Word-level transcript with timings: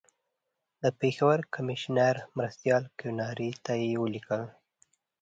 د 0.81 0.83
پېښور 0.99 1.37
کمیشنر 1.55 2.15
مرستیال 2.37 2.83
کیوناري 2.99 3.51
ته 3.63 3.71
یې 3.81 3.91
ولیکل. 4.03 4.41